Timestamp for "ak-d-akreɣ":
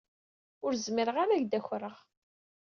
1.37-1.95